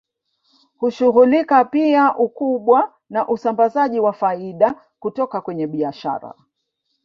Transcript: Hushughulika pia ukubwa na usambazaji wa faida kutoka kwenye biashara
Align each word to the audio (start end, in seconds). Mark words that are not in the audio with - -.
Hushughulika 0.77 1.65
pia 1.65 2.17
ukubwa 2.17 2.93
na 3.09 3.27
usambazaji 3.27 3.99
wa 3.99 4.13
faida 4.13 4.81
kutoka 4.99 5.41
kwenye 5.41 5.67
biashara 5.67 6.33